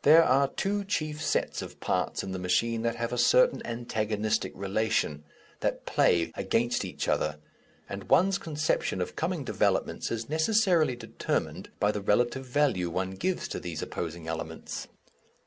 [0.00, 4.50] There are two chief sets of parts in the machine that have a certain antagonistic
[4.56, 5.24] relation,
[5.60, 7.36] that play against each other,
[7.86, 13.46] and one's conception of coming developments is necessarily determined by the relative value one gives
[13.48, 14.88] to these opposing elements.